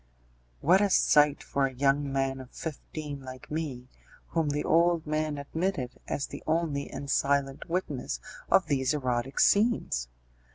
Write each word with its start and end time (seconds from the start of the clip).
What 0.61 0.81
a 0.81 0.89
sight 0.89 1.43
for 1.43 1.67
a 1.67 1.73
young 1.73 2.11
man 2.11 2.39
of 2.39 2.49
fifteen 2.49 3.21
like 3.21 3.51
me, 3.51 3.87
whom 4.29 4.49
the 4.49 4.63
old 4.63 5.05
man 5.05 5.37
admitted 5.37 5.99
as 6.07 6.25
the 6.25 6.41
only 6.47 6.89
and 6.89 7.07
silent 7.07 7.69
witness 7.69 8.19
of 8.49 8.65
these 8.65 8.95
erotic 8.95 9.39
scenes! 9.39 10.07